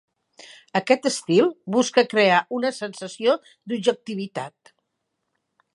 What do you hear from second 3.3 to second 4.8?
d'objectivitat.